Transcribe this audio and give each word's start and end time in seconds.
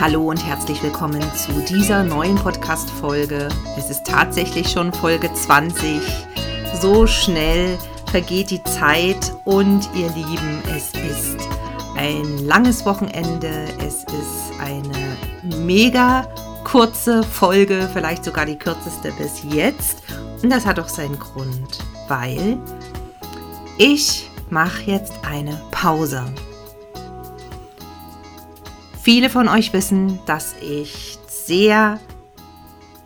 Hallo 0.00 0.28
und 0.30 0.46
herzlich 0.46 0.80
willkommen 0.84 1.20
zu 1.34 1.50
dieser 1.68 2.04
neuen 2.04 2.36
Podcast-Folge. 2.36 3.48
Es 3.76 3.90
ist 3.90 4.06
tatsächlich 4.06 4.68
schon 4.68 4.92
Folge 4.92 5.28
20. 5.34 6.00
So 6.80 7.08
schnell 7.08 7.76
vergeht 8.08 8.52
die 8.52 8.62
Zeit 8.62 9.32
und 9.44 9.88
ihr 9.96 10.08
Lieben, 10.10 10.62
es 10.68 10.92
ist 10.92 11.48
ein 11.96 12.38
langes 12.46 12.86
Wochenende. 12.86 13.66
Es 13.84 14.04
ist 14.04 14.60
eine 14.60 15.16
mega 15.64 16.28
kurze 16.62 17.24
Folge, 17.24 17.90
vielleicht 17.92 18.24
sogar 18.24 18.46
die 18.46 18.56
kürzeste 18.56 19.10
bis 19.18 19.42
jetzt. 19.52 20.04
Und 20.44 20.50
das 20.50 20.64
hat 20.64 20.78
auch 20.78 20.88
seinen 20.88 21.18
Grund, 21.18 21.80
weil 22.06 22.56
ich 23.78 24.30
mache 24.48 24.82
jetzt 24.84 25.14
eine 25.28 25.60
Pause. 25.72 26.24
Viele 29.10 29.30
von 29.30 29.48
euch 29.48 29.72
wissen, 29.72 30.18
dass 30.26 30.54
ich 30.60 31.16
sehr 31.26 31.98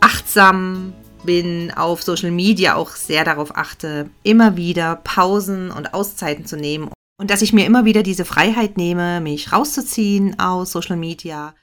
achtsam 0.01 0.95
bin, 1.23 1.73
auf 1.77 2.03
Social 2.03 2.33
Media 2.33 2.75
auch 2.75 2.91
sehr 2.91 3.25
darauf 3.25 3.57
achte, 3.57 4.11
immer 4.25 4.57
wieder 4.57 4.97
Pausen 4.97 5.71
und 5.71 5.95
Auszeiten 5.95 6.45
zu 6.45 6.57
nehmen 6.57 6.91
und 7.21 7.31
dass 7.31 7.41
ich 7.41 7.53
mir 7.53 7.67
immer 7.67 7.85
wieder 7.85 8.03
diese 8.03 8.25
Freiheit 8.25 8.77
nehme, 8.77 9.21
mich 9.21 9.53
rauszuziehen 9.53 10.41
aus 10.41 10.73
Social 10.73 10.97
Media. 10.97 11.55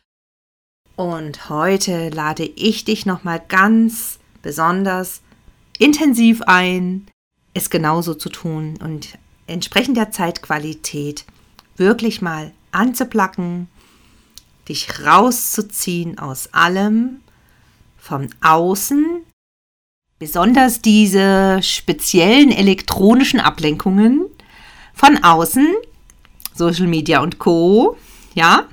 Und 0.95 1.49
heute 1.49 2.08
lade 2.08 2.45
ich 2.45 2.85
dich 2.85 3.06
nochmal 3.06 3.41
ganz 3.45 4.19
besonders 4.41 5.22
intensiv 5.80 6.44
ein, 6.44 7.08
es 7.53 7.69
genauso 7.69 8.13
zu 8.13 8.30
tun 8.30 8.80
und 8.81 9.17
entsprechend 9.47 9.97
der 9.97 10.11
Zeitqualität 10.11 11.25
wirklich 11.75 12.22
mal 12.22 12.53
anzuplacken, 12.72 13.67
dich 14.70 15.06
rauszuziehen 15.06 16.20
aus 16.20 16.53
allem, 16.53 17.22
vom 17.98 18.28
Außen, 18.42 19.23
besonders 20.20 20.81
diese 20.81 21.59
speziellen 21.62 22.52
elektronischen 22.52 23.40
Ablenkungen 23.40 24.25
von 24.94 25.23
außen, 25.23 25.67
Social 26.53 26.88
Media 26.88 27.22
und 27.22 27.40
Co. 27.40 27.97
Ja, 28.36 28.66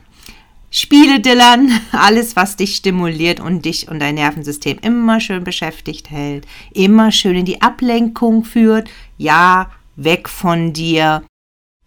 Spiele 0.70 1.20
dillern, 1.20 1.70
alles, 1.92 2.36
was 2.36 2.56
dich 2.56 2.76
stimuliert 2.76 3.40
und 3.40 3.64
dich 3.64 3.88
und 3.88 4.00
dein 4.00 4.16
Nervensystem 4.16 4.78
immer 4.82 5.20
schön 5.20 5.44
beschäftigt 5.44 6.10
hält, 6.10 6.46
immer 6.72 7.12
schön 7.12 7.36
in 7.36 7.44
die 7.46 7.62
Ablenkung 7.62 8.44
führt. 8.44 8.90
Ja, 9.16 9.70
weg 9.94 10.28
von 10.28 10.72
dir, 10.72 11.22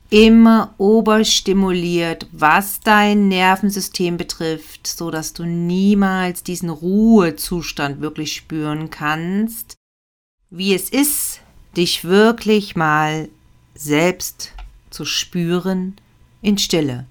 immer 0.09 0.73
oberstimuliert, 0.77 2.27
was 2.31 2.79
dein 2.79 3.27
Nervensystem 3.27 4.17
betrifft, 4.17 4.87
so 4.87 5.11
dass 5.11 5.33
du 5.33 5.43
niemals 5.43 6.43
diesen 6.43 6.69
Ruhezustand 6.69 8.01
wirklich 8.01 8.33
spüren 8.33 8.89
kannst, 8.89 9.75
wie 10.49 10.73
es 10.73 10.89
ist, 10.89 11.41
dich 11.77 12.05
wirklich 12.05 12.75
mal 12.75 13.29
selbst 13.75 14.53
zu 14.89 15.05
spüren 15.05 15.95
in 16.41 16.57
Stille, 16.57 17.05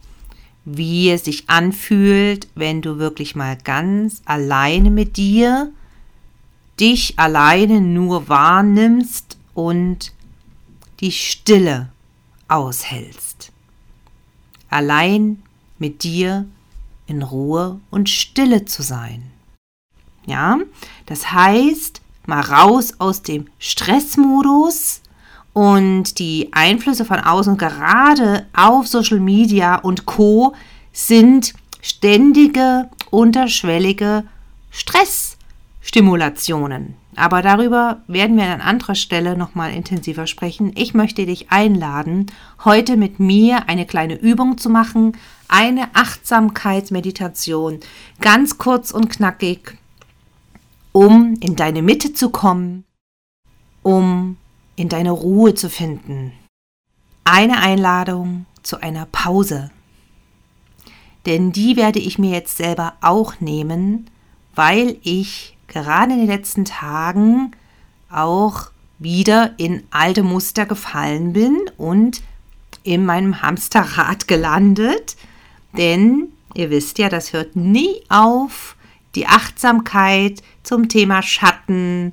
wie 0.64 1.10
es 1.10 1.24
sich 1.24 1.48
anfühlt, 1.48 2.48
wenn 2.56 2.82
du 2.82 2.98
wirklich 2.98 3.36
mal 3.36 3.56
ganz 3.56 4.22
alleine 4.24 4.90
mit 4.90 5.16
dir 5.16 5.72
dich 6.80 7.18
alleine 7.18 7.80
nur 7.80 8.28
wahrnimmst 8.28 9.36
und 9.54 10.12
die 11.00 11.12
Stille 11.12 11.90
aushältst. 12.48 13.52
Allein 14.70 15.42
mit 15.78 16.02
dir 16.02 16.46
in 17.06 17.22
Ruhe 17.22 17.80
und 17.90 18.10
Stille 18.10 18.64
zu 18.64 18.82
sein. 18.82 19.30
Ja, 20.26 20.58
das 21.06 21.32
heißt, 21.32 22.02
mal 22.26 22.40
raus 22.40 22.94
aus 22.98 23.22
dem 23.22 23.46
Stressmodus 23.58 25.00
und 25.54 26.18
die 26.18 26.50
Einflüsse 26.52 27.06
von 27.06 27.18
außen, 27.18 27.56
gerade 27.56 28.46
auf 28.52 28.86
Social 28.86 29.20
Media 29.20 29.76
und 29.76 30.04
Co, 30.04 30.54
sind 30.92 31.54
ständige, 31.80 32.90
unterschwellige 33.10 34.24
Stressstimulationen. 34.70 36.94
Aber 37.18 37.42
darüber 37.42 38.00
werden 38.06 38.36
wir 38.36 38.44
an 38.44 38.60
anderer 38.60 38.94
Stelle 38.94 39.36
nochmal 39.36 39.74
intensiver 39.74 40.28
sprechen. 40.28 40.70
Ich 40.76 40.94
möchte 40.94 41.26
dich 41.26 41.50
einladen, 41.50 42.26
heute 42.64 42.96
mit 42.96 43.18
mir 43.18 43.68
eine 43.68 43.86
kleine 43.86 44.14
Übung 44.14 44.56
zu 44.56 44.70
machen, 44.70 45.16
eine 45.48 45.94
Achtsamkeitsmeditation, 45.94 47.80
ganz 48.20 48.56
kurz 48.56 48.92
und 48.92 49.10
knackig, 49.10 49.76
um 50.92 51.34
in 51.40 51.56
deine 51.56 51.82
Mitte 51.82 52.12
zu 52.12 52.30
kommen, 52.30 52.84
um 53.82 54.36
in 54.76 54.88
deine 54.88 55.10
Ruhe 55.10 55.54
zu 55.54 55.68
finden. 55.68 56.32
Eine 57.24 57.58
Einladung 57.58 58.46
zu 58.62 58.80
einer 58.80 59.06
Pause. 59.06 59.72
Denn 61.26 61.50
die 61.50 61.76
werde 61.76 61.98
ich 61.98 62.16
mir 62.16 62.30
jetzt 62.30 62.56
selber 62.56 62.94
auch 63.00 63.40
nehmen, 63.40 64.08
weil 64.54 64.98
ich 65.02 65.57
gerade 65.68 66.12
in 66.12 66.18
den 66.18 66.26
letzten 66.26 66.64
Tagen 66.64 67.52
auch 68.10 68.70
wieder 68.98 69.54
in 69.58 69.84
alte 69.90 70.22
Muster 70.22 70.66
gefallen 70.66 71.32
bin 71.32 71.58
und 71.76 72.22
in 72.82 73.04
meinem 73.04 73.42
Hamsterrad 73.42 74.26
gelandet. 74.26 75.16
Denn 75.76 76.28
ihr 76.54 76.70
wisst 76.70 76.98
ja, 76.98 77.08
das 77.08 77.32
hört 77.32 77.54
nie 77.54 78.02
auf. 78.08 78.76
Die 79.14 79.26
Achtsamkeit 79.26 80.42
zum 80.62 80.88
Thema 80.88 81.22
Schatten 81.22 82.12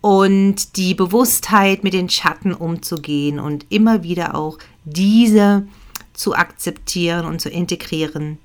und 0.00 0.76
die 0.76 0.94
Bewusstheit, 0.94 1.82
mit 1.82 1.92
den 1.92 2.08
Schatten 2.08 2.54
umzugehen 2.54 3.40
und 3.40 3.66
immer 3.70 4.02
wieder 4.02 4.34
auch 4.34 4.58
diese 4.84 5.66
zu 6.12 6.34
akzeptieren 6.34 7.26
und 7.26 7.40
zu 7.40 7.50
integrieren, 7.50 8.38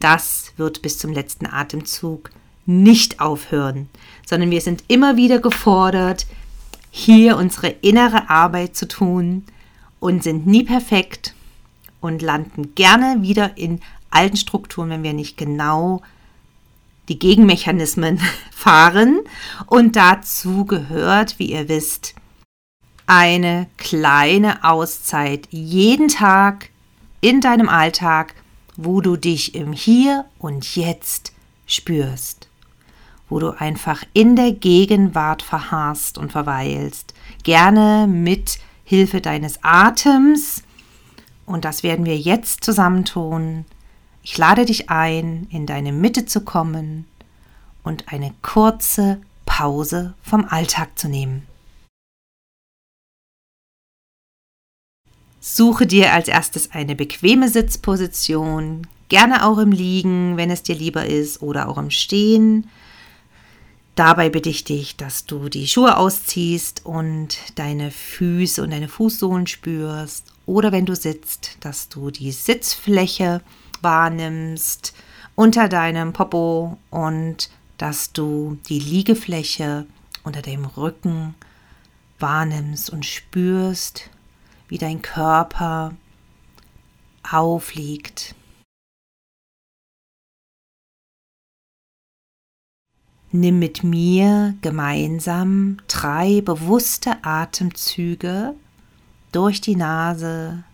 das 0.00 0.52
wird 0.56 0.82
bis 0.82 0.98
zum 0.98 1.12
letzten 1.12 1.46
Atemzug 1.46 2.30
nicht 2.66 3.20
aufhören, 3.20 3.88
sondern 4.26 4.50
wir 4.50 4.60
sind 4.60 4.84
immer 4.88 5.16
wieder 5.16 5.38
gefordert, 5.38 6.26
hier 6.90 7.36
unsere 7.36 7.68
innere 7.68 8.30
Arbeit 8.30 8.76
zu 8.76 8.88
tun 8.88 9.44
und 10.00 10.22
sind 10.22 10.46
nie 10.46 10.64
perfekt 10.64 11.34
und 12.00 12.22
landen 12.22 12.74
gerne 12.74 13.22
wieder 13.22 13.56
in 13.56 13.80
alten 14.10 14.36
Strukturen, 14.36 14.90
wenn 14.90 15.02
wir 15.02 15.12
nicht 15.12 15.36
genau 15.36 16.02
die 17.08 17.18
Gegenmechanismen 17.18 18.20
fahren. 18.50 19.20
Und 19.66 19.96
dazu 19.96 20.64
gehört, 20.64 21.38
wie 21.38 21.52
ihr 21.52 21.68
wisst, 21.68 22.14
eine 23.06 23.68
kleine 23.76 24.64
Auszeit 24.64 25.46
jeden 25.50 26.08
Tag 26.08 26.70
in 27.20 27.40
deinem 27.40 27.68
Alltag, 27.68 28.34
wo 28.76 29.00
du 29.00 29.16
dich 29.16 29.54
im 29.54 29.72
Hier 29.72 30.24
und 30.38 30.76
Jetzt 30.76 31.32
spürst 31.66 32.48
wo 33.28 33.38
du 33.38 33.50
einfach 33.58 34.04
in 34.12 34.36
der 34.36 34.52
Gegenwart 34.52 35.42
verharrst 35.42 36.18
und 36.18 36.32
verweilst. 36.32 37.14
Gerne 37.42 38.06
mit 38.06 38.58
Hilfe 38.84 39.20
deines 39.20 39.58
Atems. 39.62 40.62
Und 41.44 41.64
das 41.64 41.82
werden 41.82 42.06
wir 42.06 42.16
jetzt 42.16 42.64
zusammen 42.64 43.04
tun. 43.04 43.64
Ich 44.22 44.36
lade 44.38 44.64
dich 44.64 44.90
ein, 44.90 45.46
in 45.50 45.66
deine 45.66 45.92
Mitte 45.92 46.26
zu 46.26 46.40
kommen 46.40 47.06
und 47.82 48.12
eine 48.12 48.32
kurze 48.42 49.20
Pause 49.44 50.14
vom 50.22 50.44
Alltag 50.44 50.98
zu 50.98 51.08
nehmen. 51.08 51.46
Suche 55.40 55.86
dir 55.86 56.12
als 56.12 56.26
erstes 56.26 56.72
eine 56.72 56.96
bequeme 56.96 57.48
Sitzposition, 57.48 58.88
gerne 59.08 59.46
auch 59.46 59.58
im 59.58 59.70
Liegen, 59.70 60.36
wenn 60.36 60.50
es 60.50 60.64
dir 60.64 60.74
lieber 60.74 61.06
ist, 61.06 61.40
oder 61.40 61.68
auch 61.68 61.78
im 61.78 61.90
Stehen. 61.92 62.68
Dabei 63.96 64.28
bitte 64.28 64.50
ich 64.50 64.62
dich, 64.62 64.96
dass 64.96 65.24
du 65.24 65.48
die 65.48 65.66
Schuhe 65.66 65.96
ausziehst 65.96 66.84
und 66.84 67.38
deine 67.54 67.90
Füße 67.90 68.62
und 68.62 68.70
deine 68.70 68.88
Fußsohlen 68.88 69.46
spürst. 69.46 70.32
Oder 70.44 70.70
wenn 70.70 70.84
du 70.84 70.94
sitzt, 70.94 71.56
dass 71.60 71.88
du 71.88 72.10
die 72.10 72.30
Sitzfläche 72.30 73.40
wahrnimmst 73.80 74.94
unter 75.34 75.70
deinem 75.70 76.12
Popo 76.12 76.76
und 76.90 77.48
dass 77.78 78.12
du 78.12 78.58
die 78.68 78.78
Liegefläche 78.78 79.86
unter 80.24 80.42
dem 80.42 80.66
Rücken 80.66 81.34
wahrnimmst 82.18 82.90
und 82.90 83.06
spürst, 83.06 84.10
wie 84.68 84.78
dein 84.78 85.00
Körper 85.00 85.94
aufliegt. 87.30 88.35
Nimm 93.32 93.58
mit 93.58 93.82
mir 93.82 94.54
gemeinsam 94.62 95.78
drei 95.88 96.40
bewusste 96.40 97.24
Atemzüge 97.24 98.54
durch 99.32 99.60
die 99.60 99.76
Nase 99.76 100.64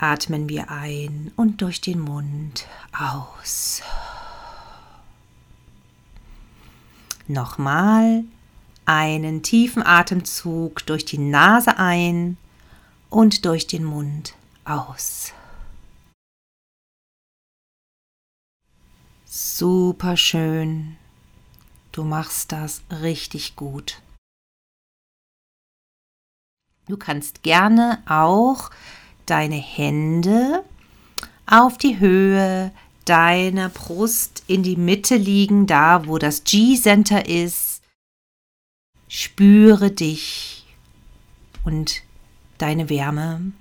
atmen 0.00 0.48
wir 0.48 0.70
ein 0.70 1.30
und 1.36 1.60
durch 1.60 1.80
den 1.80 2.00
Mund 2.00 2.66
aus. 2.98 3.82
Nochmal 7.28 8.24
einen 8.86 9.42
tiefen 9.42 9.84
Atemzug 9.84 10.84
durch 10.86 11.04
die 11.04 11.18
Nase 11.18 11.78
ein 11.78 12.38
und 13.08 13.44
durch 13.44 13.66
den 13.66 13.84
Mund 13.84 14.34
aus. 14.64 15.32
Super 19.32 20.16
schön. 20.16 20.96
Du 21.92 22.02
machst 22.02 22.50
das 22.50 22.82
richtig 22.90 23.54
gut. 23.54 24.02
Du 26.88 26.96
kannst 26.96 27.44
gerne 27.44 28.02
auch 28.08 28.70
deine 29.26 29.54
Hände 29.54 30.64
auf 31.46 31.78
die 31.78 32.00
Höhe 32.00 32.72
deiner 33.04 33.68
Brust 33.68 34.42
in 34.48 34.64
die 34.64 34.74
Mitte 34.74 35.14
liegen, 35.14 35.68
da 35.68 36.08
wo 36.08 36.18
das 36.18 36.42
G-Center 36.42 37.28
ist. 37.28 37.82
Spüre 39.06 39.92
dich 39.92 40.66
und 41.64 42.02
deine 42.58 42.88
Wärme. 42.88 43.52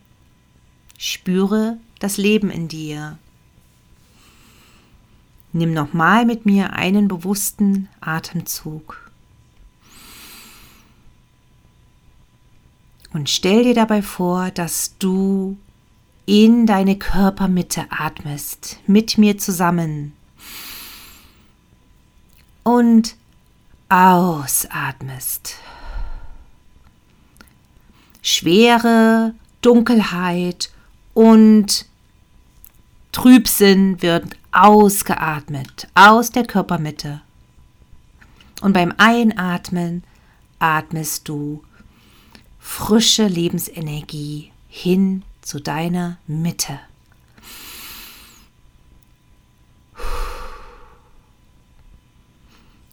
Spüre 0.97 1.77
das 1.99 2.17
Leben 2.17 2.49
in 2.49 2.67
dir. 2.69 3.19
Nimm 5.51 5.73
nochmal 5.73 6.25
mit 6.25 6.45
mir 6.45 6.73
einen 6.73 7.07
bewussten 7.07 7.89
Atemzug. 8.01 9.09
Und 13.11 13.29
stell 13.29 13.63
dir 13.63 13.73
dabei 13.73 14.01
vor, 14.03 14.51
dass 14.51 14.97
du 14.99 15.57
in 16.27 16.67
deine 16.67 16.95
Körpermitte 16.95 17.87
atmest, 17.89 18.77
mit 18.85 19.17
mir 19.17 19.39
zusammen. 19.39 20.13
Und 22.63 23.15
ausatmest. 23.89 25.55
Schwere 28.21 29.33
Dunkelheit 29.61 30.69
und 31.15 31.87
Trübsinn 33.11 33.99
wird 34.03 34.37
ausgeatmet 34.59 35.87
aus 35.95 36.31
der 36.31 36.45
Körpermitte. 36.45 37.21
Und 38.61 38.73
beim 38.73 38.93
Einatmen 38.97 40.03
atmest 40.59 41.29
du 41.29 41.63
frische 42.59 43.27
Lebensenergie 43.27 44.51
hin 44.67 45.23
zu 45.41 45.61
deiner 45.61 46.17
Mitte. 46.27 46.79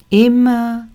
Immer 0.09 0.87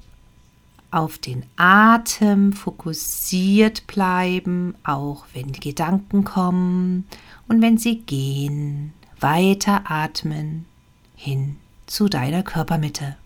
auf 0.89 1.17
den 1.17 1.43
Atem 1.57 2.53
fokussiert 2.53 3.87
bleiben, 3.87 4.75
auch 4.85 5.25
wenn 5.33 5.51
die 5.51 5.59
Gedanken 5.59 6.23
kommen 6.23 7.07
und 7.49 7.61
wenn 7.61 7.77
sie 7.77 7.99
gehen. 7.99 8.93
Weiter 9.21 9.83
atmen 9.85 10.65
hin 11.15 11.57
zu 11.85 12.09
deiner 12.09 12.41
Körpermitte. 12.41 13.17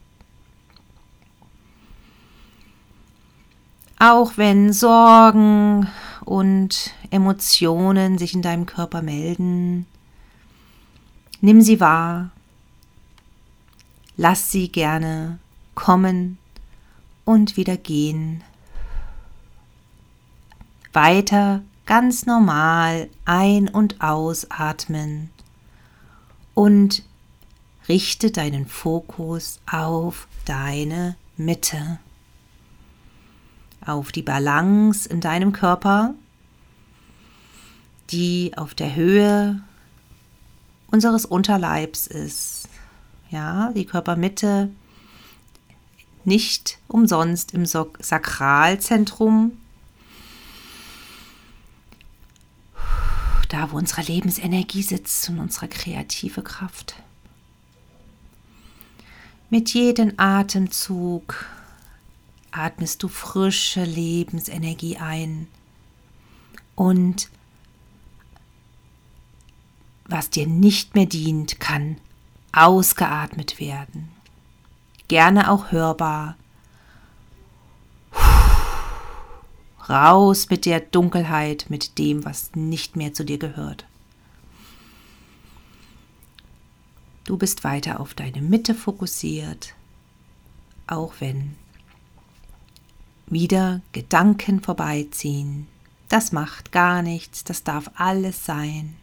Auch 3.98 4.34
wenn 4.36 4.74
Sorgen 4.74 5.88
und 6.26 6.94
Emotionen 7.12 8.18
sich 8.18 8.34
in 8.34 8.42
deinem 8.42 8.66
Körper 8.66 9.02
melden, 9.02 9.86
nimm 11.40 11.62
sie 11.62 11.80
wahr, 11.80 12.32
lass 14.18 14.52
sie 14.52 14.68
gerne 14.68 15.40
kommen 15.76 16.38
und 17.24 17.56
wieder 17.56 17.78
gehen. 17.78 18.44
Weiter 20.92 21.62
ganz 21.86 22.26
normal 22.26 23.10
ein- 23.24 23.70
und 23.70 24.02
ausatmen 24.02 25.30
und 26.56 27.04
richte 27.88 28.32
deinen 28.32 28.66
Fokus 28.66 29.60
auf 29.72 30.28
deine 30.46 31.16
Mitte, 31.38 32.00
auf 33.86 34.12
die 34.12 34.24
Balance 34.24 35.08
in 35.08 35.22
deinem 35.22 35.54
Körper, 35.54 36.16
die 38.10 38.54
auf 38.56 38.74
der 38.74 38.96
Höhe 38.96 39.62
unseres 40.90 41.26
Unterleibs 41.26 42.08
ist. 42.08 42.68
Ja, 43.30 43.72
die 43.74 43.86
Körpermitte 43.86 44.72
nicht 46.24 46.80
umsonst 46.88 47.54
im 47.54 47.66
Sakralzentrum, 47.66 49.58
da 53.46 53.72
wo 53.72 53.78
unsere 53.78 54.02
Lebensenergie 54.02 54.82
sitzt 54.82 55.30
und 55.30 55.40
unsere 55.40 55.68
kreative 55.68 56.42
Kraft. 56.42 56.96
Mit 59.50 59.74
jedem 59.74 60.14
Atemzug 60.18 61.46
atmest 62.52 63.04
du 63.04 63.08
frische 63.08 63.84
Lebensenergie 63.84 64.98
ein 64.98 65.48
und 66.76 67.30
was 70.08 70.30
dir 70.30 70.48
nicht 70.48 70.96
mehr 70.96 71.06
dient, 71.06 71.60
kann 71.60 71.98
ausgeatmet 72.52 73.60
werden 73.60 74.16
gerne 75.08 75.52
auch 75.52 75.72
hörbar. 75.72 76.36
Raus 79.90 80.50
mit 80.50 80.66
der 80.66 80.80
Dunkelheit, 80.80 81.68
mit 81.70 81.98
dem, 81.98 82.26
was 82.26 82.52
nicht 82.56 82.96
mehr 82.96 83.14
zu 83.14 83.24
dir 83.24 83.38
gehört. 83.38 83.86
Du 87.26 87.38
bist 87.38 87.64
weiter 87.64 88.00
auf 88.00 88.14
deine 88.14 88.42
Mitte 88.42 88.76
fokussiert, 88.76 89.74
auch 90.88 91.16
wenn 91.20 91.56
wieder 93.28 93.82
Gedanken 93.92 94.62
vorbeiziehen. 94.62 95.68
Das 96.08 96.32
macht 96.32 96.72
gar 96.72 97.02
nichts, 97.02 97.44
das 97.44 97.64
darf 97.64 97.90
alles 97.96 98.46
sein. 98.46 98.96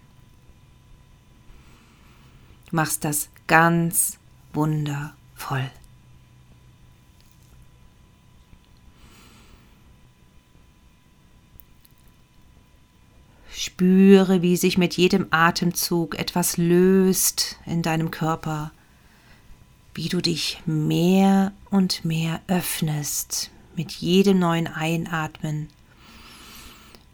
Du 2.70 2.76
machst 2.76 3.04
das 3.04 3.28
ganz 3.48 4.18
wundervoll. 4.52 5.70
Spüre, 13.82 14.42
wie 14.42 14.56
sich 14.56 14.78
mit 14.78 14.96
jedem 14.96 15.26
Atemzug 15.32 16.16
etwas 16.16 16.56
löst 16.56 17.56
in 17.66 17.82
deinem 17.82 18.12
Körper, 18.12 18.70
wie 19.92 20.08
du 20.08 20.20
dich 20.20 20.62
mehr 20.66 21.50
und 21.68 22.04
mehr 22.04 22.40
öffnest 22.46 23.50
mit 23.74 23.90
jedem 23.90 24.38
neuen 24.38 24.68
Einatmen. 24.68 25.68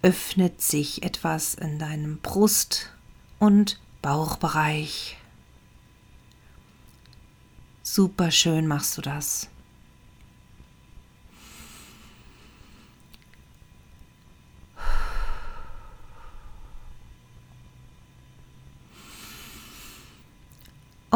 Öffnet 0.03 0.61
sich 0.61 1.03
etwas 1.03 1.55
in 1.55 1.79
deinem 1.79 2.19
Brust- 2.19 2.91
und 3.39 3.81
Bauchbereich. 4.03 5.17
Super 7.83 8.31
schön 8.31 8.67
machst 8.67 8.99
du 8.99 9.01
das. 9.01 9.49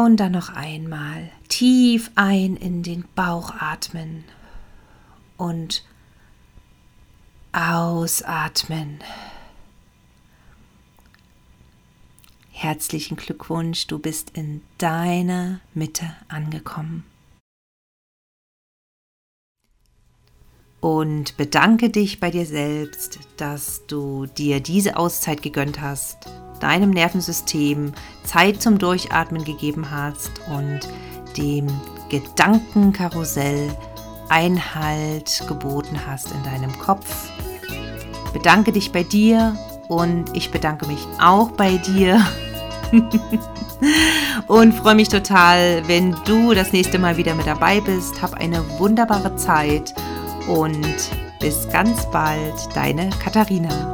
Und 0.03 0.17
dann 0.17 0.33
noch 0.33 0.49
einmal 0.49 1.29
tief 1.47 2.11
ein 2.15 2.57
in 2.57 2.83
den 2.83 3.05
Bauch 3.15 3.53
atmen 3.57 4.25
und 5.37 5.85
ausatmen. 7.53 8.99
Herzlichen 12.51 13.15
Glückwunsch, 13.15 13.87
du 13.87 13.97
bist 13.97 14.31
in 14.31 14.59
deiner 14.77 15.61
Mitte 15.73 16.13
angekommen. 16.27 17.05
Und 20.81 21.37
bedanke 21.37 21.89
dich 21.89 22.19
bei 22.19 22.29
dir 22.29 22.45
selbst, 22.45 23.19
dass 23.37 23.87
du 23.87 24.25
dir 24.25 24.59
diese 24.59 24.97
Auszeit 24.97 25.41
gegönnt 25.41 25.79
hast 25.79 26.27
deinem 26.63 26.91
Nervensystem 26.91 27.91
Zeit 28.23 28.61
zum 28.61 28.77
Durchatmen 28.77 29.43
gegeben 29.43 29.91
hast 29.91 30.31
und 30.47 30.79
dem 31.37 31.67
Gedankenkarussell 32.09 33.69
Einhalt 34.29 35.43
geboten 35.47 35.99
hast 36.07 36.31
in 36.31 36.41
deinem 36.43 36.71
Kopf. 36.79 37.29
Bedanke 38.31 38.71
dich 38.71 38.91
bei 38.91 39.03
dir 39.03 39.55
und 39.89 40.35
ich 40.35 40.51
bedanke 40.51 40.87
mich 40.87 41.05
auch 41.21 41.51
bei 41.51 41.77
dir. 41.77 42.25
und 44.47 44.73
freue 44.73 44.95
mich 44.95 45.09
total, 45.09 45.85
wenn 45.87 46.15
du 46.25 46.53
das 46.53 46.71
nächste 46.71 46.97
Mal 46.97 47.17
wieder 47.17 47.35
mit 47.35 47.45
dabei 47.45 47.81
bist. 47.81 48.21
Hab 48.21 48.35
eine 48.35 48.63
wunderbare 48.79 49.35
Zeit 49.35 49.93
und 50.47 51.11
bis 51.39 51.67
ganz 51.69 52.09
bald, 52.09 52.53
deine 52.73 53.09
Katharina. 53.21 53.92